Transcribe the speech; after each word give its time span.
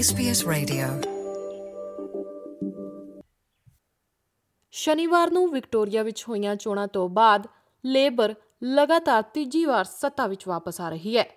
SBS 0.00 0.48
Radio. 0.52 1.10
ਸ਼ਨੀਵਾਰ 4.70 5.30
ਨੂੰ 5.30 5.50
Victoria 5.50 6.02
ਵਿੱਚ 6.02 6.24
ਹੋਈਆਂ 6.28 6.56
ਚੋਣਾਂ 6.56 6.88
ਤੋਂ 6.88 7.08
ਬਾਅਦ 7.08 7.46
ਲੇਬਰ 7.86 8.34
ਲਗਾਤਾਰ 8.64 9.22
ਤੀਜੀ 9.22 9.64
ਵਾਰ 9.64 9.84
ਸੱਤਾ 9.84 10.26
ਵਿੱਚ 10.26 10.48
ਵਾਪਸ 10.48 10.80
ਆ 10.80 10.90
ਰਹੀ 10.90 11.18
ਹੈ। 11.18 11.30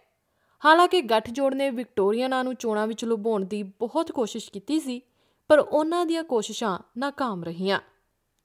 ਹਾਲਾਂਕਿ 0.65 1.01
ਗੱਠਜੋੜ 1.01 1.53
ਨੇ 1.53 1.69
ਵਿਕਟੋਰੀਅਨਾਂ 1.69 2.43
ਨੂੰ 2.43 2.55
ਚੋਣਾਂ 2.55 2.87
ਵਿੱਚ 2.87 3.05
ਲੁਭਾਉਣ 3.05 3.45
ਦੀ 3.45 3.63
ਬਹੁਤ 3.63 4.11
ਕੋਸ਼ਿਸ਼ 4.11 4.51
ਕੀਤੀ 4.51 4.79
ਸੀ, 4.79 5.01
ਪਰ 5.47 5.59
ਉਹਨਾਂ 5.59 6.05
ਦੀਆਂ 6.05 6.23
ਕੋਸ਼ਿਸ਼ਾਂ 6.23 6.79
ਨਾਕਾਮ 6.97 7.43
ਰਹੀਆਂ। 7.43 7.79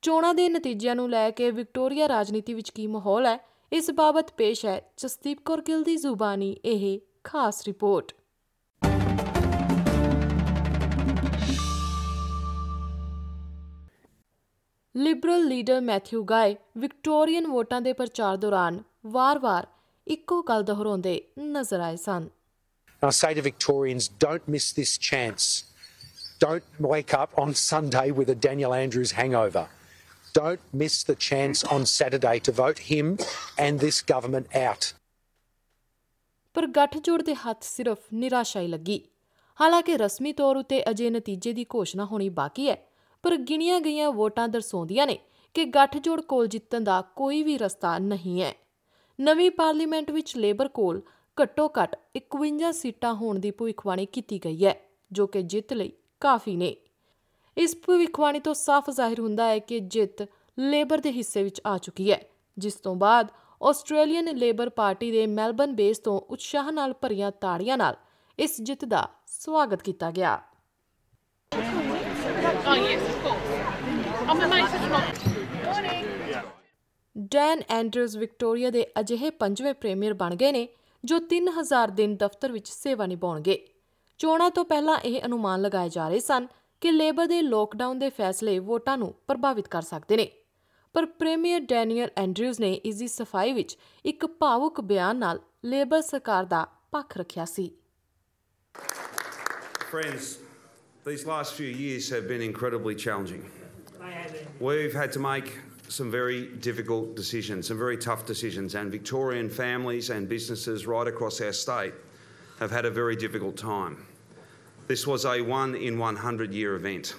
ਚੋਣਾਂ 0.02 0.34
ਦੇ 0.34 0.48
ਨਤੀਜਿਆਂ 0.48 0.94
ਨੂੰ 0.94 1.10
ਲੈ 1.10 1.30
ਕੇ 1.30 1.50
ਵਿਕਟੋਰੀਆ 1.50 2.08
ਰਾਜਨੀਤੀ 2.08 2.54
ਵਿੱਚ 2.54 2.70
ਕੀ 2.70 2.86
ਮਾਹੌਲ 2.86 3.26
ਹੈ, 3.26 3.38
ਇਸ 3.72 3.90
ਬਾਬਤ 3.90 4.32
ਪੇਸ਼ 4.32 4.66
ਹੈ 4.66 4.92
ਜਸਦੀਪ 4.96 5.38
ਕੌਰ 5.44 5.62
ਗਿੱਲ 5.62 5.82
ਦੀ 5.82 5.96
ਜ਼ੁਬਾਨੀ, 5.96 6.56
ਇਹ 6.64 7.00
ਖਾਸ 7.24 7.64
report. 7.66 8.12
Liberal 14.98 15.46
leader 15.48 15.80
Matthew 15.80 16.22
Guy 16.24 16.54
Victorian 16.78 17.46
ਵੋਟਾਂ 17.46 17.80
ਦੇ 17.80 17.92
ਪ੍ਰਚਾਰ 17.92 18.36
ਦੌਰਾਨ 18.36 18.80
ਵਾਰ-ਵਾਰ 19.06 19.66
ਇੱਕੋ 20.06 20.40
ਗੱਲ 20.42 20.62
ਦੁਹਰਾਉਂਦੇ 20.62 21.20
ਨਜ਼ਰ 21.38 21.80
ਆਏ 21.80 21.96
ਸਨ 21.96 22.28
I 23.02 23.10
say 23.10 23.28
to 23.34 23.42
Victorians, 23.42 24.06
don't 24.22 24.46
miss 24.54 24.64
this 24.78 24.92
chance. 25.08 25.44
Don't 26.40 26.80
wake 26.86 27.12
up 27.18 27.36
on 27.42 27.52
Sunday 27.60 28.06
with 28.10 28.32
a 28.34 28.36
Daniel 28.46 28.74
Andrews 28.78 29.12
hangover. 29.18 29.62
Don't 30.34 30.74
miss 30.82 30.96
the 31.10 31.16
chance 31.28 31.62
on 31.76 31.86
Saturday 31.92 32.34
to 32.48 32.54
vote 32.54 32.82
him 32.88 33.12
and 33.66 33.84
this 33.84 34.00
government 34.10 34.58
out. 34.62 34.90
ਪਰ 36.56 36.66
ਗੱਠਜੋੜ 36.76 37.20
ਦੇ 37.22 37.34
ਹੱਥ 37.46 37.62
ਸਿਰਫ 37.62 38.12
ਨਿਰਾਸ਼ਾ 38.14 38.60
ਹੀ 38.60 38.68
ਲੱਗੀ 38.68 39.00
ਹਾਲਾਂਕਿ 39.58 39.96
ਰਸਮੀ 39.96 40.32
ਤੌਰ 40.32 40.56
ਉਤੇ 40.56 40.82
ਅਜੇ 40.90 41.10
ਨਤੀਜੇ 41.10 41.52
ਦੀ 41.52 41.66
ਘੋਸ਼ਣਾ 41.74 42.04
ਹੋਣੀ 42.04 42.28
ਬਾਕੀ 42.42 42.68
ਹੈ 42.70 42.76
ਪਰ 43.22 43.36
ਗਿਣੀਆਂ 43.36 43.80
ਗਈਆਂ 43.80 44.10
ਵੋਟਾਂ 44.10 44.48
ਦਰਸਾਉਂਦੀਆਂ 44.48 45.06
ਨੇ 45.06 45.18
ਕਿ 45.54 45.64
ਗੱਠਜੋੜ 45.64 46.20
ਕੋਲ 46.20 46.46
ਜਿੱਤਣ 46.46 46.80
ਦਾ 46.80 47.00
ਕੋਈ 47.16 47.42
ਵੀ 47.42 47.58
ਰਸਤਾ 47.58 47.98
ਨਹੀਂ 47.98 48.42
ਹੈ। 48.42 48.54
ਨਵੀਂ 49.20 49.50
ਪਾਰਲੀਮੈਂਟ 49.50 50.10
ਵਿੱਚ 50.10 50.36
ਲੇਬਰ 50.36 50.68
ਕੋਲ 50.68 51.02
ਘੱਟੋ-ਘੱਟ 51.42 51.96
51 52.16 52.72
ਸੀਟਾਂ 52.72 53.14
ਹੋਣ 53.14 53.38
ਦੀ 53.38 53.50
ਭਵਿੱਖਬਾਣੀ 53.50 54.06
ਕੀਤੀ 54.06 54.38
ਗਈ 54.38 54.66
ਹੈ, 54.66 54.80
ਜੋ 55.12 55.26
ਕਿ 55.26 55.42
ਜਿੱਤ 55.42 55.72
ਲਈ 55.72 55.92
ਕਾਫੀ 56.20 56.56
ਨੇ। 56.56 56.76
ਇਸ 57.58 57.76
ਭਵਿੱਖਬਾਣੀ 57.86 58.40
ਤੋਂ 58.40 58.54
ਸਾਫ਼ 58.54 58.90
ਜ਼ਾਹਿਰ 58.90 59.20
ਹੁੰਦਾ 59.20 59.44
ਹੈ 59.44 59.58
ਕਿ 59.58 59.80
ਜਿੱਤ 59.80 60.26
ਲੇਬਰ 60.58 60.98
ਦੇ 60.98 61.12
ਹਿੱਸੇ 61.12 61.42
ਵਿੱਚ 61.42 61.60
ਆ 61.66 61.78
ਚੁੱਕੀ 61.78 62.12
ਹੈ, 62.12 62.24
ਜਿਸ 62.58 62.74
ਤੋਂ 62.74 62.94
ਬਾਅਦ 62.94 63.28
ਆਸਟ੍ਰੇਲੀਅਨ 63.62 64.36
ਲੇਬਰ 64.36 64.68
ਪਾਰਟੀ 64.68 65.10
ਦੇ 65.10 65.26
ਮੈਲਬਨ 65.26 65.74
ਬੇਸ 65.74 65.98
ਤੋਂ 65.98 66.20
ਉਤਸ਼ਾਹ 66.20 66.72
ਨਾਲ 66.72 66.92
ਭਰੀਆਂ 66.92 67.30
ਤਾੜੀਆਂ 67.30 67.78
ਨਾਲ 67.78 67.94
ਇਸ 68.38 68.60
ਜਿੱਤ 68.60 68.84
ਦਾ 68.84 69.08
ਸਵਾਗਤ 69.26 69.82
ਕੀਤਾ 69.82 70.10
ਗਿਆ। 70.10 70.42
ਡੈਨ 77.18 77.62
ਐਂਡਰੂਜ਼ 77.68 78.18
ਵਿਕਟੋਰੀਆ 78.18 78.70
ਦੇ 78.70 78.86
ਅਜਿਹੇ 79.00 79.30
ਪੰਜਵੇਂ 79.30 79.74
ਪ੍ਰੀਮੀਅਰ 79.74 80.14
ਬਣ 80.14 80.34
ਗਏ 80.34 80.52
ਨੇ 80.52 80.68
ਜੋ 81.04 81.18
3000 81.18 81.90
ਦਿਨ 81.90 82.16
ਦਫ਼ਤਰ 82.16 82.52
ਵਿੱਚ 82.52 82.68
ਸੇਵਾ 82.68 83.06
ਨਿਭਾਉਣਗੇ। 83.06 83.68
ਚੋਣਾਂ 84.18 84.50
ਤੋਂ 84.50 84.64
ਪਹਿਲਾਂ 84.64 84.98
ਇਹ 84.98 85.20
ਅਨੁਮਾਨ 85.24 85.62
ਲਗਾਏ 85.62 85.88
ਜਾ 85.88 86.08
ਰਹੇ 86.08 86.20
ਸਨ 86.20 86.46
ਕਿ 86.80 86.92
ਲੇਬਰ 86.92 87.26
ਦੇ 87.26 87.42
ਲੋਕਡਾਊਨ 87.42 87.98
ਦੇ 87.98 88.10
ਫੈਸਲੇ 88.10 88.58
ਵੋਟਾਂ 88.58 88.98
ਨੂੰ 88.98 89.14
ਪ੍ਰਭਾਵਿਤ 89.26 89.68
ਕਰ 89.68 89.82
ਸਕਦੇ 89.82 90.16
ਨੇ। 90.16 90.28
ਪਰ 90.92 91.06
ਪ੍ਰੀਮੀਅਰ 91.06 91.60
ਡੈਨੀਅਲ 91.60 92.10
ਐਂਡਰੂਜ਼ 92.16 92.60
ਨੇ 92.60 92.72
ਇਸ 92.72 92.98
ਦੀ 92.98 93.08
ਸਫ਼ਾਈ 93.08 93.52
ਵਿੱਚ 93.52 93.78
ਇੱਕ 94.04 94.26
ਭਾਵੁਕ 94.26 94.80
ਬਿਆਨ 94.80 95.16
ਨਾਲ 95.16 95.40
ਲੇਬਰ 95.64 96.00
ਸਰਕਾਰ 96.00 96.44
ਦਾ 96.44 96.66
ਪੱਖ 96.92 97.18
ਰੱਖਿਆ 97.18 97.44
ਸੀ। 97.44 97.70
Friends, 99.92 100.24
these 101.06 101.26
last 101.26 101.50
few 101.60 101.70
years 101.82 102.10
have 102.12 102.28
been 102.28 102.42
incredibly 102.52 102.94
challenging. 103.06 103.57
We've 104.60 104.92
had 104.92 105.12
to 105.12 105.20
make 105.20 105.56
some 105.88 106.10
very 106.10 106.46
difficult 106.46 107.14
decisions, 107.14 107.68
some 107.68 107.78
very 107.78 107.96
tough 107.96 108.26
decisions, 108.26 108.74
and 108.74 108.90
Victorian 108.90 109.48
families 109.48 110.10
and 110.10 110.28
businesses 110.28 110.84
right 110.84 111.06
across 111.06 111.40
our 111.40 111.52
state 111.52 111.94
have 112.58 112.72
had 112.72 112.84
a 112.84 112.90
very 112.90 113.14
difficult 113.14 113.56
time. 113.56 114.04
This 114.88 115.06
was 115.06 115.24
a 115.24 115.40
one 115.42 115.76
in 115.76 115.96
100 115.96 116.52
year 116.52 116.74
event. 116.74 117.14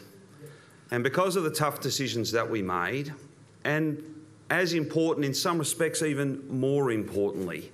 And 0.92 1.02
because 1.02 1.38
of 1.38 1.44
the 1.44 1.50
tough 1.52 1.80
decisions 1.80 2.30
that 2.34 2.50
we 2.50 2.62
made, 2.62 3.14
and 3.64 4.04
as 4.50 4.74
important 4.74 5.26
in 5.26 5.34
some 5.34 5.60
respects, 5.60 6.02
even 6.02 6.46
more 6.50 6.92
importantly, 6.92 7.72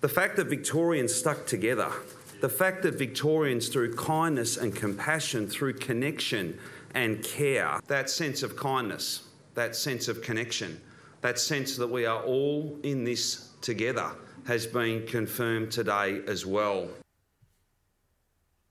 the 0.00 0.08
fact 0.08 0.36
that 0.36 0.48
Victorians 0.48 1.14
stuck 1.14 1.46
together, 1.46 1.92
the 2.40 2.48
fact 2.48 2.82
that 2.82 2.94
Victorians, 2.94 3.68
through 3.68 3.94
kindness 3.94 4.56
and 4.56 4.74
compassion, 4.74 5.46
through 5.46 5.74
connection 5.74 6.58
and 6.94 7.22
care, 7.22 7.80
that 7.88 8.08
sense 8.08 8.42
of 8.42 8.56
kindness, 8.56 9.22
that 9.54 9.76
sense 9.76 10.08
of 10.08 10.22
connection, 10.22 10.80
that 11.22 11.38
sense 11.38 11.76
that 11.76 11.90
we 11.90 12.06
are 12.06 12.22
all 12.24 12.78
in 12.82 13.04
this 13.04 13.50
together, 13.62 14.10
has 14.46 14.66
been 14.66 15.06
confirmed 15.06 15.70
today 15.70 16.20
as 16.28 16.46
well. 16.46 16.86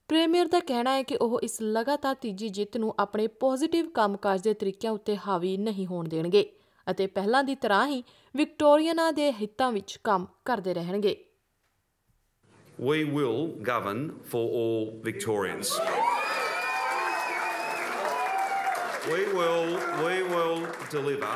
Premier 0.08 0.48
ਦਾ 0.48 0.58
ਕਹਿਣਾ 0.60 0.92
ਹੈ 0.96 1.02
ਕਿ 1.02 1.16
ਉਹ 1.16 1.38
ਇਸ 1.42 1.60
ਲਗਾਤਾਰ 1.62 2.14
ਤੀਜੀ 2.14 2.48
ਜਿੱਤ 2.48 2.76
ਨੂੰ 2.76 2.94
ਆਪਣੇ 3.00 3.26
ਪੋਜ਼ਿਟਿਵ 3.40 3.88
ਕੰਮਕਾਜ 3.94 4.42
ਦੇ 4.42 4.52
ਤਰੀਕਿਆਂ 4.54 4.92
ਉੱਤੇ 4.92 5.16
ਹਾਵੀ 5.16 5.56
ਨਹੀਂ 5.56 5.86
ਹੋਣ 5.86 6.08
ਦੇਣਗੇ 6.08 6.44
ਅਤੇ 6.90 7.06
ਪਹਿਲਾਂ 7.06 7.42
ਦੀ 7.44 7.54
ਤਰ੍ਹਾਂ 7.54 7.86
ਹੀ 7.88 8.02
ਵਿਕਟੋਰੀਅਨਾਂ 8.36 9.12
ਦੇ 9.12 9.30
ਹਿੱਤਾਂ 9.32 9.70
ਵਿੱਚ 9.72 9.98
ਕੰਮ 10.04 10.26
ਕਰਦੇ 10.44 10.74
ਰਹਿਣਗੇ 10.74 11.16
We 12.78 13.04
will 13.04 13.42
govern 13.66 13.98
for 14.30 14.40
all 14.60 14.80
Victorians. 15.02 15.68
We 19.10 19.30
will, 19.34 19.66
we 20.02 20.22
will 20.22 20.66
deliver 20.90 21.28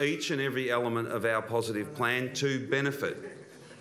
each 0.00 0.32
and 0.32 0.40
every 0.40 0.72
element 0.72 1.06
of 1.08 1.24
our 1.24 1.40
positive 1.40 1.94
plan 1.94 2.34
to 2.34 2.66
benefit 2.66 3.16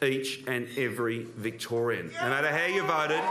each 0.03 0.43
and 0.45 0.67
every 0.77 1.23
Victorian. 1.37 2.11
No 2.21 2.29
matter 2.29 2.49
how 2.49 2.67
you 2.67 2.83
voted, 2.83 3.21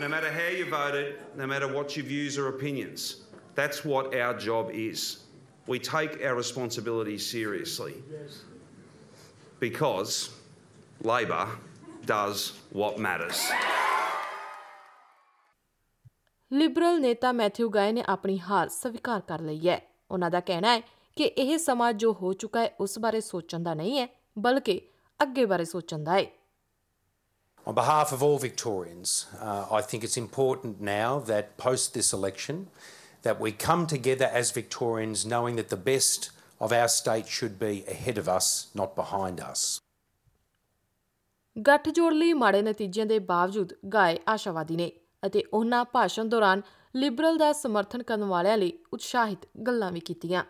no 0.00 0.08
matter 0.08 0.30
how 0.30 0.48
you 0.48 0.68
voted, 0.68 1.14
no 1.34 1.46
matter 1.46 1.66
what 1.66 1.96
your 1.96 2.04
views 2.04 2.36
or 2.36 2.48
opinions, 2.48 3.22
that's 3.54 3.86
what 3.86 4.14
our 4.14 4.36
job 4.36 4.70
is. 4.72 5.20
We 5.66 5.78
take 5.78 6.22
our 6.22 6.34
responsibility 6.34 7.16
seriously 7.16 7.94
because 9.60 10.28
Labor 11.00 11.48
does 12.04 12.58
what 12.70 12.98
matters. 12.98 13.50
Liberal 16.54 17.00
ਨੇਤਾ 17.00 17.30
Matthew 17.32 17.68
ਗਾਏ 17.68 17.92
ਨੇ 17.92 18.02
ਆਪਣੀ 18.08 18.38
ਹਾਰ 18.40 18.68
ਸਵੀਕਾਰ 18.68 19.20
ਕਰ 19.20 19.40
ਲਈ 19.40 19.68
ਹੈ 19.68 19.80
ਉਹਨਾਂ 20.10 20.30
ਦਾ 20.30 20.40
ਕਹਿਣਾ 20.40 20.74
ਹੈ 20.74 20.80
ਕਿ 21.16 21.24
ਇਹ 21.24 21.56
ਸਮਾਂ 21.58 21.92
ਜੋ 21.92 22.12
ਹੋ 22.12 22.32
ਚੁੱਕਾ 22.32 22.60
ਹੈ 22.60 22.74
ਉਸ 22.80 22.98
ਬਾਰੇ 22.98 23.20
ਸੋਚਣ 23.20 23.62
ਦਾ 23.62 23.74
ਨਹੀਂ 23.74 23.98
ਹੈ 23.98 24.06
ਬਲਕਿ 24.38 24.80
ਅੱਗੇ 25.20 25.44
ਬਾਰੇ 25.46 25.64
ਸੋਚਣ 25.64 26.04
ਦਾ 26.04 26.18
ਹੈ 26.18 26.26
On 27.66 27.74
behalf 27.74 28.10
of 28.14 28.22
all 28.24 28.34
Victorians, 28.40 29.12
uh, 29.34 29.76
I 29.76 29.80
think 29.90 30.02
it's 30.06 30.18
important 30.20 30.80
now 30.86 31.12
that 31.28 31.46
post 31.60 31.94
this 31.98 32.10
election 32.16 32.58
that 33.26 33.38
we 33.44 33.52
come 33.66 33.84
together 33.92 34.28
as 34.40 34.50
Victorians 34.56 35.22
knowing 35.30 35.56
that 35.60 35.70
the 35.74 35.80
best 35.86 36.28
of 36.60 36.74
our 36.80 36.90
state 36.96 37.32
should 37.36 37.54
be 37.62 37.70
ahead 37.94 38.20
of 38.24 38.28
us, 38.34 38.50
not 38.74 38.92
behind 38.98 39.40
us. 39.46 39.62
ਗੱਠਜੋੜ 41.56 42.12
ਲਈ 42.12 42.32
ਮਾੜੇ 42.32 42.62
ਨਤੀਜਿਆਂ 42.62 43.06
ਦੇ 43.06 43.18
ਬਾਵਜੂਦ 43.18 43.72
ਗਾਏ 43.92 44.18
ਆਸ਼ਾਵਾਦੀ 44.28 44.76
ਨੇ 44.76 44.90
ਅਤੇ 45.25 45.43
ਉਹਨਾਂ 45.53 45.85
ਭਾਸ਼ਣ 45.85 46.29
ਦੌਰਾਨ 46.29 46.61
ਲਿਬਰਲ 46.95 47.37
ਦਾ 47.37 47.51
ਸਮਰਥਨ 47.53 48.03
ਕਰਨ 48.03 48.23
ਵਾਲਿਆਂ 48.23 48.57
ਲਈ 48.57 48.73
ਉਤਸ਼ਾਹਿਤ 48.93 49.45
ਗੱਲਾਂ 49.67 49.91
ਵੀ 49.91 49.99
ਕੀਤੀਆਂ 49.99 50.43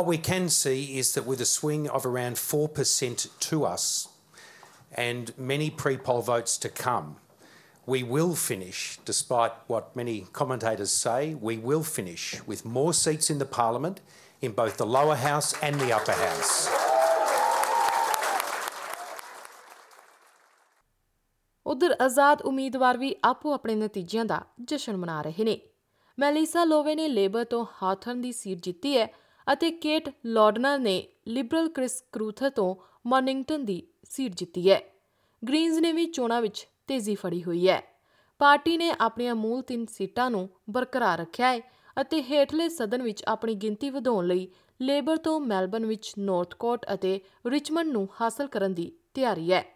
What 0.00 0.08
we 0.08 0.16
can 0.16 0.48
see 0.48 0.98
is 0.98 1.12
that 1.14 1.26
with 1.30 1.42
a 1.42 1.46
swing 1.46 1.82
of 1.96 2.06
around 2.10 2.38
4% 2.42 3.26
to 3.46 3.58
us 3.70 4.08
and 5.06 5.32
many 5.50 5.68
pre 5.82 5.98
poll 6.06 6.22
votes 6.22 6.56
to 6.62 6.70
come, 6.70 7.10
we 7.86 8.02
will 8.02 8.34
finish, 8.34 8.98
despite 9.04 9.52
what 9.66 9.94
many 9.94 10.16
commentators 10.32 10.90
say, 10.90 11.34
we 11.34 11.58
will 11.58 11.82
finish 11.82 12.40
with 12.46 12.64
more 12.64 12.94
seats 12.94 13.28
in 13.28 13.38
the 13.38 13.50
Parliament 13.60 14.00
in 14.40 14.52
both 14.52 14.78
the 14.78 14.86
lower 14.86 15.16
house 15.16 15.54
and 15.62 15.78
the 15.80 15.92
upper 15.92 16.12
house. 16.12 16.73
ਉਧਰ 21.75 21.95
ਆਜ਼ਾਦ 22.01 22.41
ਉਮੀਦਵਾਰ 22.41 22.97
ਵੀ 22.97 23.15
ਆਪੋ 23.23 23.53
ਆਪਣੇ 23.53 23.75
ਨਤੀਜਿਆਂ 23.75 24.25
ਦਾ 24.25 24.41
ਜਸ਼ਨ 24.61 24.97
ਮਨਾ 24.97 25.21
ਰਹੇ 25.21 25.43
ਨੇ। 25.43 25.59
ਮੈਲੀਸਾ 26.19 26.63
love 26.63 26.95
ਨੇ 26.95 27.07
ਲੇਬਰ 27.07 27.43
ਤੋਂ 27.43 27.65
ਹਾਥਰਨ 27.83 28.21
ਦੀ 28.21 28.31
ਸੀਟ 28.31 28.59
ਜਿੱਤੀ 28.63 28.97
ਹੈ 28.97 29.07
ਅਤੇ 29.53 29.71
ਕੇਟ 29.71 30.09
ਲਾਡਨਰ 30.25 30.79
ਨੇ 30.79 31.07
ਲਿਬਰਲ 31.27 31.69
ਕ੍ਰਿਸ 31.69 32.03
ਕਰੂਥਰ 32.11 32.49
ਤੋਂ 32.49 32.75
ਮਾਰਨਿੰਗਟਨ 33.07 33.65
ਦੀ 33.65 33.87
ਸੀਟ 34.09 34.35
ਜਿੱਤੀ 34.35 34.71
ਹੈ। 34.71 34.81
ਗ੍ਰੀਨਜ਼ 35.47 35.79
ਨੇ 35.79 35.91
ਵੀ 35.91 36.05
ਚੋਣਾਂ 36.05 36.41
ਵਿੱਚ 36.41 36.67
ਤੇਜ਼ੀ 36.87 37.15
ਫੜੀ 37.15 37.43
ਹੋਈ 37.43 37.69
ਹੈ। 37.69 37.81
ਪਾਰਟੀ 38.39 38.77
ਨੇ 38.77 38.93
ਆਪਣੀਆਂ 38.99 39.35
ਮੂਲ 39.35 39.61
ਤਿੰਨ 39.61 39.85
ਸੀਟਾਂ 39.85 40.31
ਨੂੰ 40.31 40.49
ਬਰਕਰਾਰ 40.69 41.19
ਰੱਖਿਆ 41.19 41.53
ਹੈ 41.53 41.59
ਅਤੇ 42.01 42.21
ਹੇਠਲੇ 42.21 42.69
ਸਦਨ 42.69 43.01
ਵਿੱਚ 43.01 43.23
ਆਪਣੀ 43.27 43.55
ਗਿਣਤੀ 43.55 43.89
ਵਧਾਉਣ 43.89 44.27
ਲਈ 44.27 44.47
ਲੇਬਰ 44.81 45.17
ਤੋਂ 45.17 45.39
ਮੈਲਬਨ 45.39 45.85
ਵਿੱਚ 45.85 46.13
ਨਾਰਥਕੋਟ 46.19 46.85
ਅਤੇ 46.93 47.19
ਰਿਚਮੰਡ 47.47 47.91
ਨੂੰ 47.91 48.09
ਹਾਸਲ 48.21 48.47
ਕਰਨ 48.47 48.73
ਦੀ 48.73 48.91
ਤਿਆਰੀ 49.13 49.51
ਹੈ। 49.51 49.74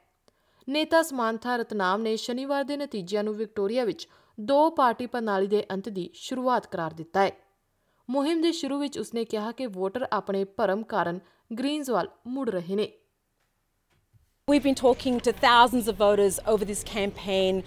ਨੇਤਾ 0.70 1.02
ਸਮਾਂਥਾ 1.02 1.56
ਰਤਨਾਮ 1.58 2.02
ਨੇ 2.02 2.16
ਸ਼ਨੀਵਾਰ 2.18 2.64
ਦੇ 2.64 2.76
ਨਤੀਜਿਆਂ 2.78 3.24
ਨੂੰ 3.24 3.34
ਵਿਕਟੋਰੀਆ 3.36 3.86
ਵਿੱਚ 3.86 4.08
ਦੋ 4.38 4.70
ਪਾਰਟੀ 4.70 5.06
ਪ੍ਰਣਾਲੀ 5.06 5.48
ਦੇ 5.48 5.64
ਅੰਤ 5.72 5.90
ਦੀ 5.90 6.10
ਸ਼ੁਰੂਆਤ 6.14 6.68
ਕਰਾਰ 6.68 6.94
ਦਿੱਤਾ 6.94 7.22
ਹੈ 7.22 7.32
ਮੁਹਿੰਮ 8.10 8.42
ਦੇ 8.42 8.52
ਸ਼ੁਰੂ 8.52 8.78
ਵਿੱਚ 8.80 8.98
ਉਸਨੇ 9.00 9.24
ਕਿਹਾ 9.26 9.52
ਕਿ 9.52 9.68
ਵੋਟਰ 9.68 10.08
ਆਪਣੇ 10.12 10.44
ਭਰਮ 10.58 10.84
ਕਾਰਨ 10.84 11.20
ਗ੍ਰੀਨਜ਼ 11.60 11.92
ਵੱਲ 11.92 12.10
ਮੁੜ 12.28 12.50
ਰਹੇ 12.50 12.76
ਨੇ 12.76 12.92
We've 14.48 14.64
been 14.64 14.78
talking 14.78 15.18
to 15.22 15.32
thousands 15.34 15.90
of 15.92 15.98
voters 15.98 16.38
over 16.52 16.68
this 16.70 16.80
campaign 16.86 17.60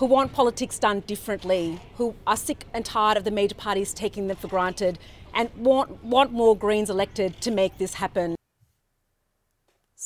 who 0.00 0.08
want 0.08 0.32
politics 0.32 0.78
done 0.78 1.00
differently, 1.08 1.62
who 1.98 2.06
are 2.26 2.36
sick 2.36 2.64
and 2.72 2.88
tired 2.90 3.22
of 3.22 3.24
the 3.24 3.34
major 3.40 3.58
parties 3.58 3.96
taking 3.96 4.28
them 4.28 4.42
for 4.42 4.50
granted, 4.50 5.00
and 5.34 5.62
want, 5.68 5.96
want 6.08 6.40
more 6.40 6.56
Greens 6.58 6.90
elected 6.90 7.40
to 7.42 7.56
make 7.56 7.78
this 7.78 7.96
happen. 7.96 8.37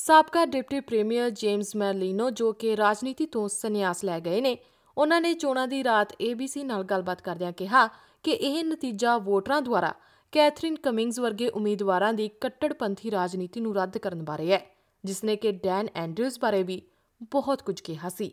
ਸਾਬਕਾ 0.05 0.45
deputy 0.45 0.81
premier 0.81 1.31
James 1.31 1.77
Merlino, 1.77 2.31
ਜੋ 2.31 2.53
ਕਿ 2.53 2.77
ਰਾਜਨੀਤੀ 2.77 3.27
ਤੋਂ 3.27 3.49
ਸੰਨਿਆਸ 3.49 4.05
ਲੈ 4.05 4.19
ਗਏ 4.21 4.41
ਨੇ, 4.41 4.57
ਉਹਨਾਂ 4.99 5.21
ਨੇ 5.21 5.35
ਚੋਣਾਂ 5.35 5.67
ਦੀ 5.69 5.85
ਰਾਤ 5.85 6.13
ABC 6.23 6.63
ਨਾਲ 6.65 6.83
ਗੱਲਬਾਤ 6.83 7.23
ਕਰਦਿਆਂ 7.23 7.53
ਕਿਹਾ 7.53 7.87
ਕਿ 8.23 8.31
ਇਹ 8.31 8.65
ਨਤੀਜਾ 8.65 9.17
ਵੋਟਰਾਂ 9.19 9.61
ਦੁਆਰਾ 9.63 9.93
ਕੈਥਰੀਨ 10.33 10.77
ਕਮਿੰਗਸ 10.77 11.19
ਵਰਗੇ 11.19 11.49
ਉਮੀਦਵਾਰਾਂ 11.49 12.13
ਦੀ 12.13 12.29
ਕੱਟੜਪੰਥੀ 12.29 13.11
ਰਾਜਨੀਤੀ 13.11 13.61
ਨੂੰ 13.61 13.75
ਰੱਦ 13.77 13.99
ਕਰਨ 13.99 14.25
ਬਾਰੇ 14.25 14.53
ਹੈ, 14.53 14.61
ਜਿਸ 15.05 15.25
ਨੇ 15.25 15.37
ਕਿ 15.37 15.53
ਡੈਨ 15.53 15.89
ਐਂਡਰਿਊਜ਼ 15.95 16.39
ਬਾਰੇ 16.41 16.63
ਵੀ 16.63 16.83
ਬਹੁਤ 17.23 17.63
ਕੁਝ 17.63 17.81
ਕਿਹਾ 17.81 18.09
ਸੀ। 18.09 18.31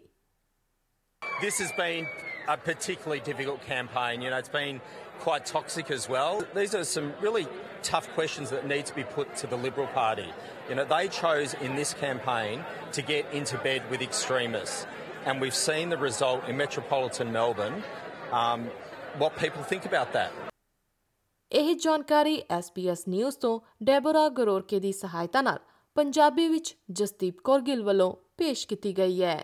This 1.44 1.62
has 1.62 1.72
been 1.78 2.06
a 2.50 2.58
particularly 2.58 3.22
difficult 3.22 3.62
campaign. 3.62 4.22
You 4.22 4.32
know, 4.32 4.38
it's 4.38 4.50
been 4.50 4.82
quite 5.20 5.46
toxic 5.46 5.92
as 5.92 6.10
well. 6.10 6.44
These 6.56 6.74
are 6.74 6.84
some 6.84 7.14
really 7.22 7.46
tough 7.84 8.08
questions 8.16 8.50
that 8.50 8.68
need 8.68 8.86
to 8.88 8.96
be 8.96 9.04
put 9.04 9.36
to 9.38 9.48
the 9.48 9.56
Liberal 9.56 9.88
Party. 9.88 10.30
You 10.70 10.76
know, 10.76 10.86
they 10.86 11.08
chose 11.08 11.56
in 11.62 11.76
this 11.76 11.94
campaign 11.94 12.66
to 12.94 13.02
get 13.02 13.26
into 13.32 13.58
bed 13.60 13.82
with 13.92 14.02
extremists. 14.02 14.88
And 15.26 15.40
we've 15.42 15.60
seen 15.70 15.90
the 15.90 15.98
result 15.98 16.48
in 16.50 16.58
metropolitan 16.58 17.32
Melbourne, 17.32 17.84
um, 18.32 18.70
what 19.18 19.36
people 19.38 19.64
think 19.64 19.86
about 19.86 20.14
that. 20.14 20.32
ਇਹ 21.52 21.76
ਜਾਣਕਾਰੀ 21.76 22.36
SBS 22.54 23.04
news 23.10 23.38
ਤੋਂ 23.38 23.60
ਡੈਬੋਰਾ 23.84 24.28
ਗਰੋਰਕੇ 24.30 24.80
ਦੀ 24.80 24.92
ਸਹਾਇਤਾ 24.92 25.42
ਨਾਲ 25.42 25.60
ਪੰਜਾਬੀ 25.96 26.48
ਵਿੱਚ 26.48 26.76
ਜਸਦੀਪ 26.92 27.42
ਕੌਰ 27.44 27.62
ਗਿੱਲ 27.62 27.84
ਵੱਲੋਂ 27.84 28.14
ਪੇਸ਼ 28.38 28.68
ਕੀਤੀ 28.68 28.98
ਗਈ 28.98 29.24
ਹੈ 29.24 29.44